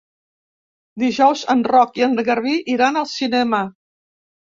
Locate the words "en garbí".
2.09-2.59